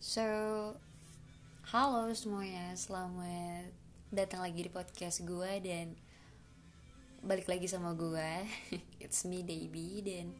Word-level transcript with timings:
So, 0.00 0.24
halo 1.76 2.08
semuanya, 2.16 2.72
selamat 2.72 3.68
datang 4.08 4.40
lagi 4.40 4.64
di 4.64 4.72
podcast 4.72 5.20
gue 5.28 5.60
dan 5.60 5.92
balik 7.20 7.44
lagi 7.44 7.68
sama 7.68 7.92
gue. 7.92 8.48
It's 9.04 9.28
me 9.28 9.44
Debbie 9.44 10.00
dan 10.00 10.32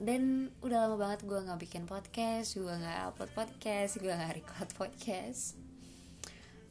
dan 0.00 0.22
udah 0.64 0.88
lama 0.88 0.96
banget 0.96 1.28
gue 1.28 1.36
nggak 1.36 1.60
bikin 1.68 1.84
podcast, 1.84 2.56
gue 2.56 2.72
nggak 2.72 3.12
upload 3.12 3.28
podcast, 3.36 4.00
gue 4.00 4.08
nggak 4.08 4.40
record 4.40 4.72
podcast. 4.72 5.60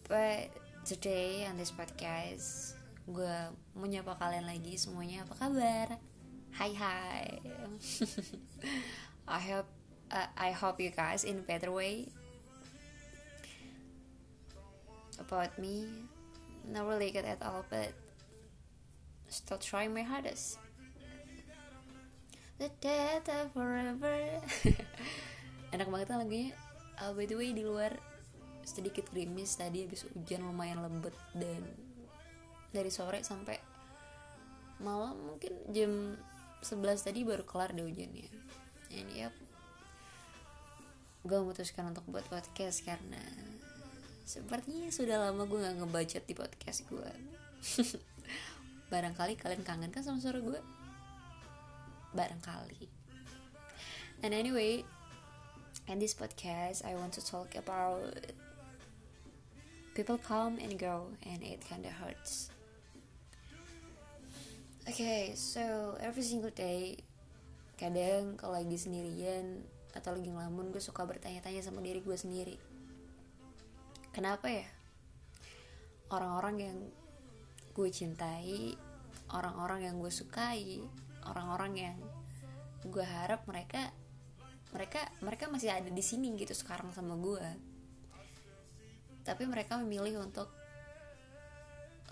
But 0.09 0.57
today 0.89 1.45
on 1.45 1.53
this 1.53 1.69
podcast, 1.69 2.81
gue 3.05 3.37
mau 3.77 3.85
nyapa 3.85 4.17
kalian 4.17 4.49
lagi 4.49 4.73
semuanya 4.81 5.21
apa 5.21 5.37
kabar? 5.37 6.01
Hai 6.49 6.73
hai. 6.73 7.45
I 9.37 9.41
hope 9.53 9.74
uh, 10.11 10.29
I 10.37 10.51
hope 10.51 10.81
you 10.81 10.89
guys 10.89 11.23
in 11.23 11.39
a 11.41 11.45
better 11.45 11.71
way 11.71 12.09
about 15.19 15.57
me. 15.57 15.87
Not 16.65 16.87
really 16.89 17.11
good 17.11 17.25
at 17.25 17.41
all, 17.45 17.65
but 17.69 17.93
still 19.29 19.57
trying 19.57 19.93
my 19.93 20.01
hardest. 20.01 20.57
The 22.57 22.71
death 22.81 23.29
of 23.29 23.53
forever. 23.53 24.41
Enak 25.75 25.91
banget 25.91 26.07
lah 26.09 26.23
lagunya. 26.23 26.55
Uh, 26.95 27.11
by 27.11 27.27
the 27.27 27.35
way 27.35 27.51
di 27.51 27.67
luar 27.67 27.91
sedikit 28.63 29.11
gerimis 29.11 29.59
tadi 29.59 29.83
habis 29.83 30.07
hujan 30.07 30.41
lumayan 30.41 30.81
lembut 30.81 31.13
dan 31.35 31.61
dari 32.71 32.89
sore 32.89 33.21
sampai 33.21 33.59
malam 34.79 35.19
mungkin 35.19 35.53
jam 35.69 36.17
11 36.63 37.05
tadi 37.05 37.21
baru 37.21 37.43
kelar 37.45 37.75
deh 37.75 37.85
hujannya. 37.85 38.25
And 38.95 39.11
yep, 39.11 39.35
gue 41.25 41.37
memutuskan 41.41 41.89
untuk 41.89 42.05
buat 42.05 42.21
podcast 42.29 42.85
karena 42.85 43.17
sepertinya 44.29 44.93
sudah 44.93 45.17
lama 45.25 45.49
gue 45.49 45.57
nggak 45.57 45.75
ngebacot 45.81 46.23
di 46.29 46.37
podcast 46.37 46.85
gue 46.85 47.09
barangkali 48.93 49.33
kalian 49.33 49.65
kangen 49.65 49.89
kan 49.89 50.05
sama 50.05 50.21
suara 50.21 50.37
gue 50.37 50.61
barangkali. 52.13 52.85
And 54.21 54.37
anyway 54.37 54.85
in 55.89 55.97
this 55.97 56.13
podcast 56.13 56.85
I 56.85 56.93
want 56.93 57.17
to 57.17 57.25
talk 57.25 57.57
about 57.57 58.13
people 59.97 60.21
come 60.21 60.61
and 60.61 60.77
go 60.77 61.09
and 61.25 61.41
it 61.41 61.65
kinda 61.65 61.89
hurts. 61.89 62.53
Okay 64.85 65.33
so 65.33 65.97
every 65.97 66.21
single 66.21 66.53
day 66.53 67.01
kadang 67.81 68.37
kalau 68.37 68.61
lagi 68.61 68.77
sendirian 68.77 69.65
atau 69.95 70.11
lagi 70.13 70.29
ngelamun 70.29 70.69
gue 70.75 70.83
suka 70.83 71.07
bertanya-tanya 71.07 71.63
sama 71.63 71.79
diri 71.79 72.03
gue 72.03 72.17
sendiri. 72.19 72.59
Kenapa 74.11 74.51
ya? 74.51 74.67
Orang-orang 76.11 76.55
yang 76.61 76.77
gue 77.75 77.89
cintai 77.91 78.79
orang-orang 79.35 79.89
yang 79.89 79.95
gue 79.99 80.13
sukai 80.13 80.79
orang-orang 81.27 81.73
yang 81.75 81.97
gue 82.85 83.03
harap 83.03 83.43
mereka 83.49 83.89
mereka 84.71 85.03
mereka 85.19 85.51
masih 85.51 85.73
ada 85.73 85.91
di 85.91 86.03
sini 86.03 86.35
gitu 86.39 86.55
sekarang 86.55 86.91
sama 86.95 87.19
gue. 87.19 87.47
Tapi 89.25 89.43
mereka 89.49 89.75
memilih 89.81 90.21
untuk 90.21 90.47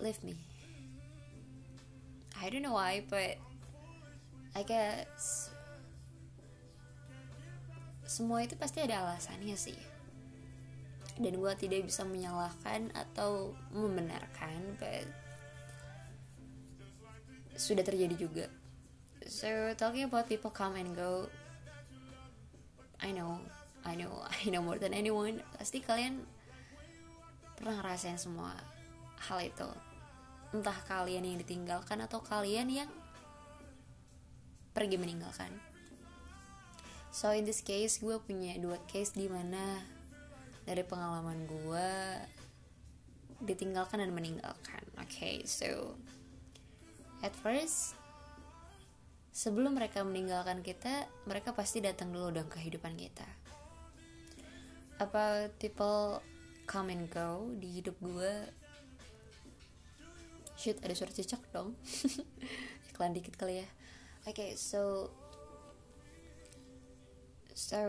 leave 0.02 0.20
me. 0.26 0.36
I 2.42 2.50
don't 2.50 2.66
know 2.66 2.76
why 2.76 3.06
but 3.06 3.38
I 4.58 4.66
guess 4.66 5.53
semua 8.04 8.44
itu 8.44 8.54
pasti 8.60 8.84
ada 8.84 9.04
alasannya 9.08 9.56
sih. 9.56 9.78
Dan 11.14 11.38
gue 11.38 11.54
tidak 11.56 11.86
bisa 11.86 12.02
menyalahkan 12.04 12.90
atau 12.98 13.54
membenarkan 13.70 14.78
but 14.82 15.06
sudah 17.54 17.86
terjadi 17.86 18.16
juga. 18.18 18.46
So 19.24 19.48
talking 19.78 20.10
about 20.10 20.28
people 20.28 20.52
come 20.52 20.76
and 20.76 20.92
go 20.98 21.32
I 23.00 23.14
know 23.14 23.40
I 23.86 23.94
know 23.96 24.24
I 24.42 24.50
know 24.50 24.64
more 24.66 24.82
than 24.82 24.92
anyone. 24.96 25.44
Pasti 25.56 25.80
kalian 25.80 26.24
pernah 27.56 27.80
ngerasain 27.80 28.18
semua 28.18 28.58
hal 29.30 29.40
itu. 29.44 29.70
Entah 30.54 30.78
kalian 30.86 31.24
yang 31.26 31.38
ditinggalkan 31.40 32.02
atau 32.04 32.22
kalian 32.22 32.70
yang 32.70 32.90
pergi 34.74 34.98
meninggalkan 34.98 35.54
so 37.14 37.30
in 37.30 37.46
this 37.46 37.62
case 37.62 38.02
gue 38.02 38.18
punya 38.26 38.58
dua 38.58 38.82
case 38.90 39.14
di 39.14 39.30
mana 39.30 39.86
dari 40.66 40.82
pengalaman 40.82 41.46
gue 41.46 41.90
ditinggalkan 43.44 44.00
dan 44.02 44.12
meninggalkan. 44.16 44.84
Oke 44.98 45.08
okay, 45.08 45.36
so 45.46 45.94
at 47.22 47.36
first 47.38 47.94
sebelum 49.30 49.76
mereka 49.78 50.02
meninggalkan 50.02 50.66
kita 50.66 51.06
mereka 51.30 51.54
pasti 51.54 51.84
datang 51.86 52.10
dulu 52.10 52.34
dalam 52.34 52.50
kehidupan 52.50 52.96
kita. 52.98 53.28
Apa 54.98 55.54
people 55.60 56.24
come 56.66 56.96
and 56.96 57.12
go 57.12 57.46
di 57.60 57.84
hidup 57.84 58.00
gue 58.00 58.34
shit 60.56 60.80
ada 60.80 60.96
suara 60.96 61.12
cicak 61.12 61.44
dong. 61.52 61.76
Iklan 62.90 63.12
dikit 63.12 63.36
kali 63.36 63.62
ya. 63.62 63.68
Oke 64.24 64.40
okay, 64.40 64.50
so 64.56 65.12
so 67.64 67.80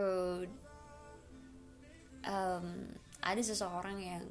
um, 2.23 2.67
ada 3.19 3.41
seseorang 3.41 3.99
yang 3.99 4.23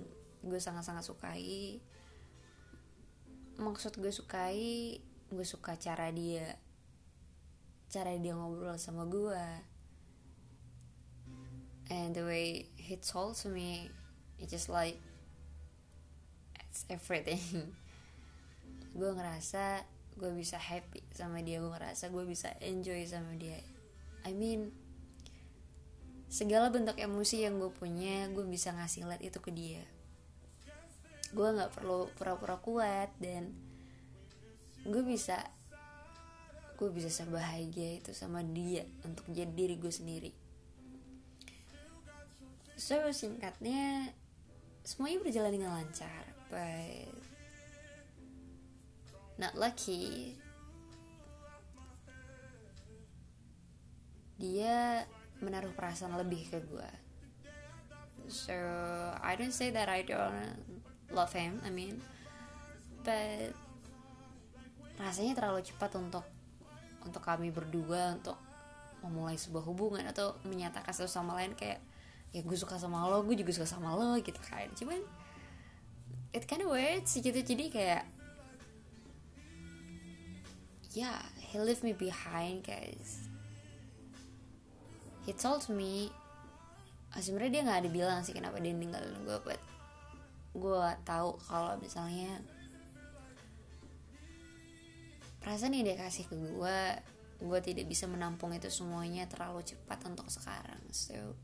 gue 0.44 0.60
sangat-sangat 0.60 1.04
sukai. 1.04 1.80
Maksud 3.60 4.00
gue 4.00 4.12
sukai 4.12 4.98
gue 5.34 5.46
suka 5.46 5.74
cara 5.74 6.14
dia 6.14 6.54
cara 7.90 8.14
dia 8.16 8.32
ngobrol 8.32 8.76
sama 8.80 9.04
gue. 9.06 9.46
And 11.92 12.16
the 12.16 12.24
way 12.24 12.72
he 12.80 12.96
told 12.96 13.36
to 13.44 13.52
me 13.52 13.92
it 14.40 14.48
just 14.48 14.72
like 14.72 14.96
it's 16.56 16.88
everything. 16.88 17.44
Gue 18.98 19.10
ngerasa 19.12 19.84
gue 20.16 20.30
bisa 20.32 20.56
happy 20.56 21.02
sama 21.10 21.42
dia 21.42 21.58
gue 21.58 21.66
ngerasa 21.66 22.08
gue 22.08 22.24
bisa 22.24 22.54
enjoy 22.62 23.04
sama 23.04 23.36
dia. 23.36 23.58
I 24.24 24.32
mean 24.32 24.72
segala 26.28 26.72
bentuk 26.72 26.98
emosi 26.98 27.46
yang 27.46 27.60
gue 27.62 27.70
punya 27.70 28.26
gue 28.32 28.44
bisa 28.46 28.74
ngasih 28.74 29.06
lihat 29.06 29.22
itu 29.22 29.38
ke 29.38 29.50
dia. 29.54 29.84
Gue 31.34 31.48
nggak 31.50 31.74
perlu 31.74 32.10
pura-pura 32.14 32.58
kuat 32.58 33.10
dan 33.18 33.54
gue 34.84 35.02
bisa 35.02 35.40
gue 36.74 36.90
bisa 36.90 37.08
sebahagia 37.08 38.02
itu 38.02 38.10
sama 38.10 38.42
dia 38.42 38.82
untuk 39.06 39.24
jadi 39.30 39.50
diri 39.50 39.78
gue 39.78 39.92
sendiri. 39.94 40.32
So 42.74 42.98
singkatnya 43.14 44.10
semuanya 44.82 45.22
berjalan 45.22 45.54
dengan 45.54 45.78
lancar 45.78 46.34
but 46.50 47.14
not 49.38 49.54
lucky. 49.54 50.34
Dia 54.34 55.06
menaruh 55.44 55.70
perasaan 55.76 56.16
lebih 56.16 56.48
ke 56.48 56.58
gue 56.64 56.90
so 58.32 58.56
I 59.20 59.36
don't 59.36 59.52
say 59.52 59.68
that 59.70 59.92
I 59.92 60.00
don't 60.00 60.56
love 61.12 61.30
him 61.36 61.60
I 61.62 61.70
mean 61.70 62.00
but 63.04 63.52
rasanya 64.96 65.36
terlalu 65.36 65.60
cepat 65.66 65.92
untuk 66.00 66.24
untuk 67.04 67.20
kami 67.20 67.52
berdua 67.52 68.16
untuk 68.16 68.40
memulai 69.04 69.36
sebuah 69.36 69.64
hubungan 69.68 70.08
atau 70.08 70.40
menyatakan 70.48 70.88
satu 70.96 71.10
sama 71.10 71.36
lain 71.36 71.52
kayak 71.52 71.84
ya 72.32 72.40
gue 72.40 72.56
suka 72.56 72.80
sama 72.80 73.04
lo 73.04 73.20
gue 73.22 73.36
juga 73.36 73.52
suka 73.52 73.68
sama 73.68 73.92
lo 73.92 74.16
gitu 74.18 74.40
kan. 74.40 74.66
Cuman 74.72 75.04
it 76.32 76.48
kind 76.48 76.64
of 76.64 76.72
weird 76.72 77.04
sih 77.04 77.20
gitu. 77.20 77.36
Jadi 77.36 77.68
kayak 77.68 78.08
yeah 80.96 81.20
he 81.36 81.60
left 81.60 81.84
me 81.84 81.92
behind 81.92 82.64
guys 82.64 83.28
he 85.24 85.32
told 85.32 85.64
me 85.72 86.12
ah, 87.12 87.20
sebenarnya 87.20 87.60
dia 87.60 87.62
nggak 87.66 87.80
ada 87.84 87.90
bilang 87.90 88.20
sih 88.22 88.36
kenapa 88.36 88.60
dia 88.60 88.76
ninggalin 88.76 89.16
gue 89.24 89.38
but 89.44 89.60
gue 90.54 90.86
tahu 91.02 91.34
kalau 91.50 91.74
misalnya 91.82 92.38
perasaan 95.44 95.76
yang 95.76 95.84
dia 95.84 95.98
kasih 96.00 96.24
ke 96.24 96.36
gue 96.38 96.80
gue 97.44 97.60
tidak 97.60 97.84
bisa 97.90 98.08
menampung 98.08 98.56
itu 98.56 98.72
semuanya 98.72 99.28
terlalu 99.28 99.60
cepat 99.60 100.00
untuk 100.08 100.24
sekarang. 100.32 100.80
So 100.88 101.36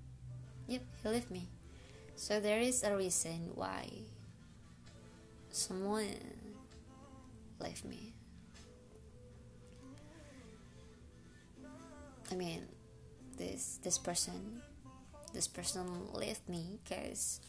yep 0.65 0.81
he 1.03 1.07
left 1.11 1.29
me. 1.29 1.53
So 2.17 2.41
there 2.41 2.65
is 2.65 2.81
a 2.81 2.97
reason 2.97 3.53
why 3.53 4.09
semua 5.53 6.07
left 7.61 7.85
me. 7.85 8.17
I 12.31 12.39
mean 12.39 12.80
this 13.51 13.83
this 13.83 13.99
person 13.99 14.63
this 15.35 15.51
person 15.51 16.07
left 16.15 16.47
me 16.47 16.79
cause 16.87 17.43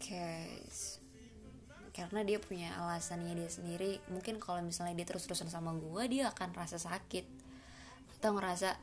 cause 0.00 0.96
karena 1.92 2.24
dia 2.24 2.40
punya 2.40 2.72
alasannya 2.80 3.36
dia 3.36 3.52
sendiri 3.52 4.00
mungkin 4.08 4.40
kalau 4.40 4.64
misalnya 4.64 4.96
dia 4.96 5.06
terus-terusan 5.12 5.52
sama 5.52 5.76
gue 5.76 6.02
dia 6.08 6.32
akan 6.32 6.56
rasa 6.56 6.80
sakit 6.80 7.28
atau 8.16 8.32
ngerasa 8.32 8.80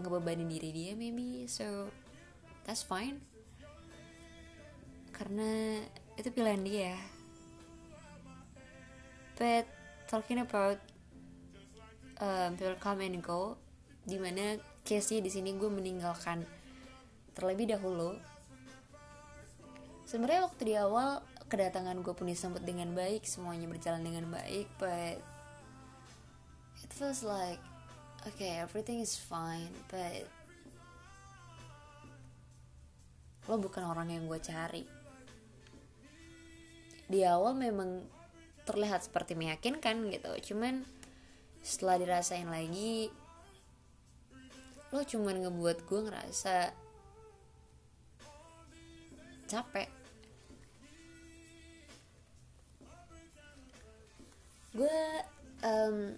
ngebebanin 0.00 0.48
diri 0.48 0.70
dia 0.72 0.92
maybe. 0.96 1.44
So 1.46 1.92
that's 2.64 2.82
fine. 2.82 3.20
Karena 5.12 5.84
itu 6.16 6.32
pilihan 6.32 6.64
dia. 6.64 6.96
But 9.36 9.68
talking 10.08 10.40
about 10.40 10.80
um, 12.20 12.54
people 12.54 12.76
come 12.76 13.00
and 13.00 13.18
go 13.24 13.56
di 14.04 14.20
mana 14.20 14.56
case 14.84 15.12
nya 15.16 15.20
di 15.24 15.32
sini 15.32 15.56
gue 15.56 15.68
meninggalkan 15.68 16.44
terlebih 17.36 17.72
dahulu. 17.72 18.16
Sebenarnya 20.08 20.46
waktu 20.48 20.62
di 20.66 20.74
awal 20.76 21.22
kedatangan 21.50 21.98
gue 22.04 22.14
pun 22.14 22.30
disambut 22.30 22.62
dengan 22.62 22.94
baik 22.94 23.26
semuanya 23.26 23.66
berjalan 23.66 24.06
dengan 24.06 24.30
baik 24.30 24.70
but 24.78 25.18
it 26.78 26.90
feels 26.94 27.26
like 27.26 27.58
okay 28.22 28.62
everything 28.62 29.02
is 29.02 29.18
fine 29.18 29.70
but 29.90 30.26
lo 33.50 33.58
bukan 33.58 33.82
orang 33.82 34.14
yang 34.14 34.26
gue 34.30 34.38
cari. 34.38 34.84
Di 37.10 37.26
awal 37.26 37.58
memang 37.58 38.06
terlihat 38.62 39.02
seperti 39.02 39.34
meyakinkan 39.34 40.06
gitu 40.14 40.54
cuman 40.54 40.86
setelah 41.60 42.00
dirasain 42.00 42.48
lagi 42.48 43.12
lo 44.90 45.06
cuman 45.06 45.46
ngebuat 45.46 45.86
gue 45.86 46.00
ngerasa 46.02 46.74
capek. 49.46 49.86
Gue 54.74 54.98
um, 55.62 56.14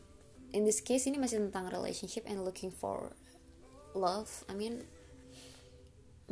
in 0.57 0.63
this 0.65 0.81
case 0.81 1.05
ini 1.09 1.21
masih 1.21 1.41
tentang 1.49 1.69
relationship 1.69 2.25
and 2.25 2.45
looking 2.45 2.73
for 2.73 3.13
love. 3.93 4.29
I 4.49 4.57
mean 4.57 4.85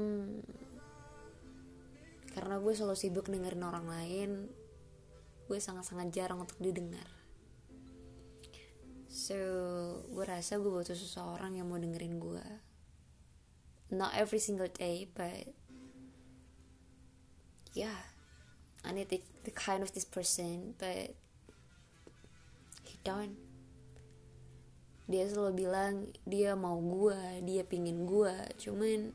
hmm, 0.01 0.41
karena 2.33 2.57
gue 2.57 2.73
selalu 2.73 2.97
sibuk 2.97 3.29
dengerin 3.29 3.65
orang 3.65 3.85
lain 3.85 4.31
gue 5.45 5.59
sangat-sangat 5.59 6.15
jarang 6.15 6.41
untuk 6.41 6.57
didengar 6.63 7.20
so 9.11 9.35
gue 10.07 10.23
rasa 10.23 10.63
gue 10.63 10.71
butuh 10.71 10.95
seseorang 10.95 11.59
yang 11.59 11.67
mau 11.67 11.83
dengerin 11.83 12.23
gue 12.23 12.47
not 13.91 14.15
every 14.15 14.39
single 14.39 14.71
day 14.71 15.11
but 15.11 15.51
yeah 17.75 18.07
I 18.87 18.95
need 18.95 19.11
the, 19.11 19.19
the 19.43 19.51
kind 19.51 19.83
of 19.83 19.91
this 19.91 20.07
person 20.07 20.79
but 20.79 21.19
down 23.03 23.35
dia 25.11 25.27
selalu 25.27 25.67
bilang 25.67 25.95
dia 26.23 26.55
mau 26.55 26.79
gue 26.79 27.43
dia 27.43 27.67
pingin 27.67 28.07
gue 28.07 28.35
cuman 28.63 29.11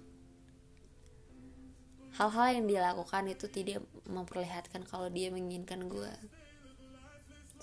hal-hal 2.19 2.48
yang 2.59 2.68
dia 2.68 2.83
lakukan 2.83 3.31
itu 3.31 3.48
tidak 3.48 3.80
memperlihatkan 4.03 4.83
kalau 4.83 5.07
dia 5.07 5.31
menginginkan 5.31 5.88
gue 5.88 6.12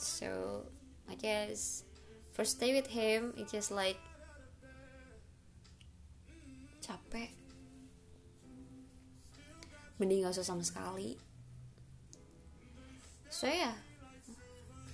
so 0.00 0.64
I 1.12 1.14
guess 1.20 1.84
first 2.32 2.56
stay 2.56 2.72
with 2.72 2.88
him 2.88 3.36
it 3.36 3.48
just 3.52 3.68
like 3.68 4.00
capek. 6.82 7.30
Mending 10.00 10.26
gak 10.26 10.34
usah 10.34 10.42
sama 10.42 10.66
sekali. 10.66 11.14
So 13.30 13.46
yeah, 13.46 13.76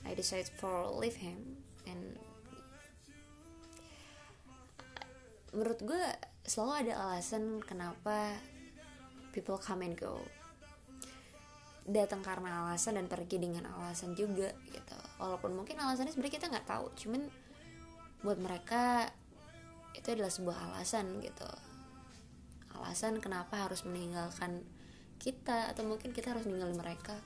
I 0.04 0.12
decided 0.12 0.52
for 0.60 0.92
leave 0.92 1.16
him 1.16 1.58
and 1.88 2.14
menurut 5.56 5.80
gue 5.80 6.04
selalu 6.44 6.86
ada 6.86 6.94
alasan 7.08 7.64
kenapa 7.64 8.36
people 9.32 9.56
come 9.56 9.88
and 9.88 9.96
go. 9.96 10.20
Datang 11.88 12.20
karena 12.20 12.68
alasan 12.68 13.00
dan 13.00 13.08
pergi 13.08 13.40
dengan 13.40 13.64
alasan 13.64 14.12
juga 14.12 14.52
gitu 14.68 15.07
walaupun 15.18 15.54
mungkin 15.58 15.76
alasannya 15.82 16.14
sebenarnya 16.14 16.36
kita 16.38 16.50
nggak 16.50 16.68
tahu 16.70 16.86
cuman 16.94 17.26
buat 18.22 18.38
mereka 18.38 19.10
itu 19.94 20.14
adalah 20.14 20.30
sebuah 20.30 20.56
alasan 20.70 21.18
gitu. 21.22 21.46
Alasan 22.78 23.18
kenapa 23.18 23.66
harus 23.66 23.82
meninggalkan 23.82 24.62
kita 25.18 25.74
atau 25.74 25.82
mungkin 25.82 26.14
kita 26.14 26.30
harus 26.30 26.46
ninggalin 26.46 26.78
mereka. 26.78 27.18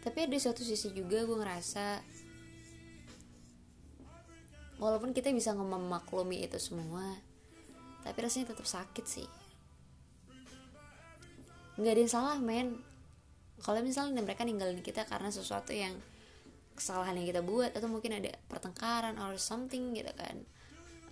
Tapi 0.00 0.18
ada 0.24 0.38
satu 0.38 0.62
sisi 0.62 0.94
juga 0.94 1.26
gue 1.26 1.36
ngerasa 1.36 2.00
walaupun 4.80 5.12
kita 5.12 5.28
bisa 5.34 5.52
memaklumi 5.52 6.40
itu 6.40 6.56
semua 6.56 7.04
tapi 8.00 8.16
rasanya 8.24 8.56
tetap 8.56 8.64
sakit 8.64 9.04
sih. 9.04 9.28
Nggak 11.76 11.92
ada 11.92 12.00
yang 12.00 12.12
salah 12.12 12.38
men 12.40 12.80
kalau 13.60 13.80
misalnya 13.84 14.20
mereka 14.24 14.44
ninggalin 14.44 14.80
kita 14.80 15.04
karena 15.04 15.28
sesuatu 15.28 15.70
yang 15.72 15.92
kesalahan 16.72 17.20
yang 17.20 17.28
kita 17.28 17.42
buat 17.44 17.76
atau 17.76 17.88
mungkin 17.92 18.16
ada 18.16 18.32
pertengkaran 18.48 19.20
or 19.20 19.36
something 19.36 19.92
gitu 19.92 20.08
kan. 20.16 20.36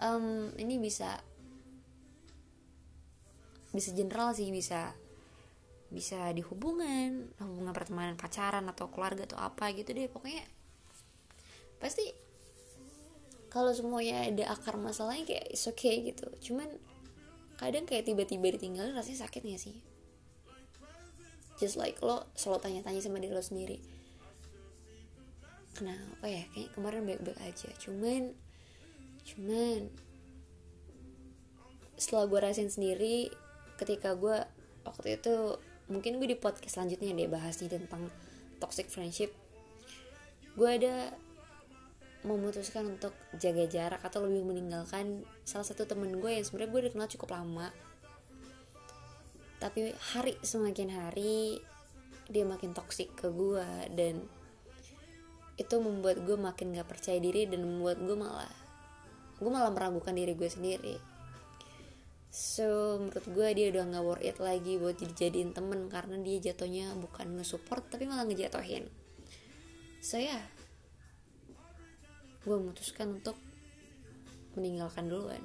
Um, 0.01 0.55
ini 0.57 0.81
bisa 0.81 1.21
bisa 3.69 3.93
general 3.93 4.33
sih 4.33 4.49
bisa 4.49 4.97
bisa 5.93 6.33
di 6.33 6.41
hubungan 6.41 7.29
hubungan 7.41 7.75
pertemanan 7.77 8.17
pacaran 8.17 8.65
atau 8.73 8.89
keluarga 8.89 9.29
atau 9.29 9.37
apa 9.37 9.69
gitu 9.77 9.93
deh. 9.93 10.09
Pokoknya 10.09 10.45
pasti 11.77 12.09
kalau 13.53 13.73
semuanya 13.73 14.25
ada 14.25 14.57
akar 14.57 14.81
masalahnya 14.81 15.25
kayak 15.29 15.47
it's 15.53 15.69
okay 15.69 16.01
gitu. 16.01 16.29
Cuman 16.41 16.69
kadang 17.59 17.85
kayak 17.85 18.07
tiba-tiba 18.07 18.55
ditinggalin 18.55 18.95
rasanya 18.95 19.27
sakit 19.27 19.43
gak 19.43 19.61
sih 19.61 19.77
just 21.59 21.75
like 21.75 21.99
lo 22.01 22.25
selalu 22.39 22.63
tanya-tanya 22.63 23.03
sama 23.03 23.19
diri 23.19 23.35
lo 23.35 23.43
sendiri. 23.43 23.79
Kenapa 25.75 26.27
ya 26.27 26.47
kayak 26.55 26.71
kemarin 26.75 27.03
baik-baik 27.05 27.39
aja. 27.43 27.69
Cuman 27.83 28.35
cuman 29.27 29.91
setelah 31.99 32.31
gue 32.31 32.39
rasain 32.39 32.71
sendiri 32.71 33.29
ketika 33.77 34.15
gue 34.15 34.39
waktu 34.87 35.19
itu 35.19 35.59
mungkin 35.91 36.23
gue 36.23 36.31
di 36.31 36.39
podcast 36.39 36.79
selanjutnya 36.79 37.13
deh 37.13 37.29
bahasnya 37.29 37.69
tentang 37.69 38.07
toxic 38.63 38.87
friendship. 38.87 39.35
Gue 40.55 40.79
ada 40.79 41.15
memutuskan 42.27 42.99
untuk 42.99 43.15
jaga 43.39 43.67
jarak 43.71 44.03
atau 44.03 44.27
lebih 44.27 44.43
meninggalkan 44.43 45.23
salah 45.47 45.67
satu 45.67 45.87
temen 45.87 46.19
gue 46.19 46.31
yang 46.35 46.43
sebenarnya 46.43 46.71
gue 46.71 46.81
udah 46.87 46.93
kenal 46.95 47.11
cukup 47.11 47.31
lama 47.39 47.71
tapi 49.59 49.91
hari 50.15 50.39
semakin 50.41 50.91
hari 50.95 51.59
dia 52.31 52.45
makin 52.47 52.71
toksik 52.77 53.15
ke 53.19 53.31
gue 53.31 53.67
dan 53.95 54.23
itu 55.59 55.75
membuat 55.83 56.23
gue 56.23 56.39
makin 56.39 56.71
gak 56.77 56.87
percaya 56.87 57.19
diri 57.19 57.51
dan 57.51 57.67
membuat 57.67 57.99
gue 57.99 58.15
malah 58.15 58.55
gue 59.39 59.51
malah 59.51 59.71
meragukan 59.71 60.15
diri 60.15 60.35
gue 60.35 60.51
sendiri. 60.51 60.99
So 62.29 62.99
menurut 62.99 63.27
gue 63.31 63.49
dia 63.55 63.67
udah 63.71 63.85
nggak 63.87 64.05
worth 64.05 64.27
it 64.27 64.39
lagi 64.43 64.77
buat 64.77 64.99
dijadiin 64.99 65.55
temen 65.55 65.87
karena 65.87 66.19
dia 66.21 66.51
jatuhnya 66.51 66.93
bukan 66.99 67.39
nge-support 67.39 67.87
tapi 67.87 68.11
malah 68.11 68.27
ngejatohin. 68.27 68.91
So 70.03 70.19
ya. 70.19 70.35
Yeah, 70.35 70.45
gue 72.49 72.57
memutuskan 72.57 73.21
untuk 73.21 73.37
meninggalkan 74.57 75.07
duluan 75.07 75.45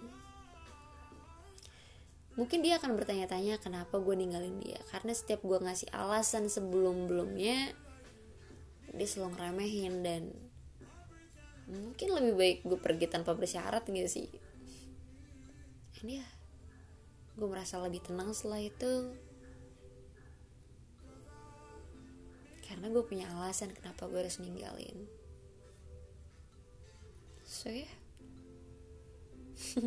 mungkin 2.33 2.65
dia 2.65 2.81
akan 2.81 2.97
bertanya-tanya 2.97 3.61
kenapa 3.61 4.01
gue 4.01 4.15
ninggalin 4.17 4.57
dia? 4.57 4.81
Karena 4.89 5.13
setiap 5.13 5.45
gue 5.45 5.57
ngasih 5.61 5.93
alasan 5.93 6.49
sebelum-belumnya 6.49 7.77
dia 8.93 9.07
selalu 9.09 9.37
ngeremehin 9.37 9.93
dan 10.05 10.21
mungkin 11.69 12.07
lebih 12.13 12.33
baik 12.37 12.57
gue 12.65 12.79
pergi 12.81 13.05
tanpa 13.09 13.37
bersyarat 13.37 13.85
gitu 13.85 14.09
sih. 14.09 14.29
Ini 16.01 16.21
ya 16.21 16.27
gue 17.37 17.47
merasa 17.49 17.77
lebih 17.81 18.01
tenang 18.01 18.33
setelah 18.33 18.61
itu. 18.65 19.13
Karena 22.65 22.89
gue 22.89 23.03
punya 23.05 23.29
alasan 23.29 23.69
kenapa 23.77 24.09
gue 24.09 24.25
harus 24.25 24.41
ninggalin. 24.41 25.05
So 27.45 27.69
ya 27.69 27.85
yeah. 27.85 27.93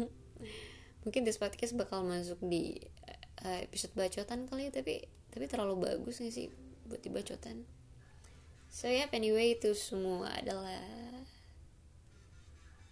mungkin 1.06 1.22
this 1.22 1.38
podcast 1.38 1.78
bakal 1.78 2.02
masuk 2.02 2.42
di 2.42 2.82
uh, 3.46 3.62
episode 3.62 3.94
bacotan 3.94 4.50
kali 4.50 4.66
ya 4.66 4.74
tapi 4.74 5.06
tapi 5.30 5.46
terlalu 5.46 5.86
bagus 5.86 6.18
nih 6.18 6.34
sih 6.34 6.50
buat 6.90 6.98
di 6.98 7.14
bacotan. 7.14 7.62
So 8.66 8.90
yeah, 8.90 9.06
anyway 9.14 9.54
itu 9.54 9.70
semua 9.78 10.34
adalah 10.34 10.82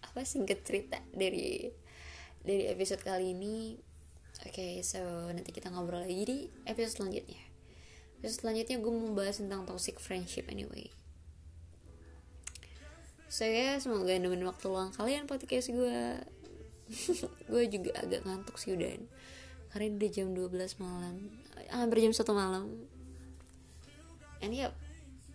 apa 0.06 0.22
singkat 0.22 0.62
cerita 0.62 1.02
dari 1.10 1.74
dari 2.46 2.70
episode 2.70 3.02
kali 3.02 3.34
ini. 3.34 3.74
Oke 4.46 4.50
okay, 4.50 4.72
so 4.86 5.02
nanti 5.34 5.50
kita 5.50 5.74
ngobrol 5.74 6.06
lagi 6.06 6.22
di 6.22 6.38
episode 6.70 7.02
selanjutnya. 7.02 7.42
Episode 8.22 8.46
selanjutnya 8.46 8.76
gue 8.78 8.92
mau 8.94 9.10
bahas 9.10 9.42
tentang 9.42 9.66
toxic 9.66 9.98
friendship 9.98 10.46
anyway. 10.46 10.86
So 13.26 13.42
ya 13.42 13.82
semoga 13.82 14.14
nemenin 14.14 14.46
waktu 14.46 14.70
luang 14.70 14.94
kalian 14.94 15.26
podcast 15.26 15.74
gue 15.74 16.22
gue 17.50 17.64
juga 17.70 17.90
agak 18.00 18.24
ngantuk 18.24 18.56
sih 18.60 18.76
udah. 18.76 18.96
Karena 19.72 19.96
udah 19.96 20.10
jam 20.10 20.28
12 20.32 20.82
malam. 20.82 21.14
Hampir 21.72 22.04
jam 22.04 22.14
1 22.14 22.20
malam. 22.34 22.64
And 24.44 24.52
yep 24.52 24.76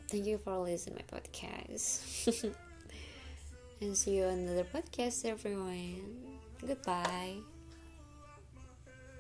thank 0.09 0.25
you 0.25 0.37
for 0.41 0.57
listening 0.61 0.97
my 0.97 1.05
podcast. 1.05 2.05
And 3.81 3.95
see 3.95 4.19
you 4.19 4.25
on 4.25 4.43
another 4.43 4.67
podcast 4.67 5.23
everyone. 5.23 6.19
Goodbye 6.59 7.48